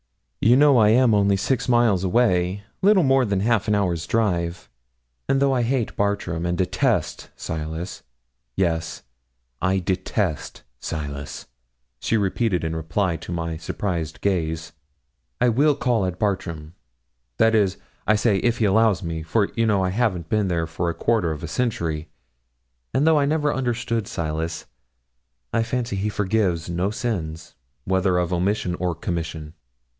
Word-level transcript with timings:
You 0.43 0.55
know 0.55 0.79
I 0.79 0.89
am 0.89 1.13
only 1.13 1.37
six 1.37 1.69
miles 1.69 2.03
away 2.03 2.63
little 2.81 3.03
more 3.03 3.23
than 3.23 3.41
half 3.41 3.67
an 3.67 3.75
hour's 3.75 4.07
drive, 4.07 4.67
and 5.29 5.39
though 5.39 5.53
I 5.53 5.61
hate 5.61 5.95
Bartram, 5.95 6.47
and 6.47 6.57
detest 6.57 7.29
Silas 7.35 8.01
Yes, 8.55 9.03
I 9.61 9.77
detest 9.77 10.63
Silas,' 10.79 11.45
she 11.99 12.17
repeated 12.17 12.63
in 12.63 12.75
reply 12.75 13.17
to 13.17 13.31
my 13.31 13.57
surprised 13.57 14.21
gaze 14.21 14.71
'I 15.39 15.49
will 15.49 15.75
call 15.75 16.07
at 16.07 16.17
Bartram 16.17 16.73
that 17.37 17.53
is, 17.53 17.77
I 18.07 18.15
say, 18.15 18.37
if 18.37 18.57
he 18.57 18.65
allows 18.65 19.03
me; 19.03 19.21
for, 19.21 19.51
you 19.55 19.67
know, 19.67 19.83
I 19.83 19.89
haven't 19.91 20.29
been 20.29 20.47
there 20.47 20.65
for 20.65 20.89
a 20.89 20.95
quarter 20.95 21.29
of 21.29 21.43
a 21.43 21.47
century; 21.47 22.09
and 22.91 23.05
though 23.05 23.19
I 23.19 23.25
never 23.27 23.53
understood 23.53 24.07
Silas, 24.07 24.65
I 25.53 25.61
fancy 25.61 25.97
he 25.97 26.09
forgives 26.09 26.67
no 26.67 26.89
sins, 26.89 27.53
whether 27.85 28.17
of 28.17 28.33
omission 28.33 28.73
or 28.79 28.95
commission.' 28.95 29.53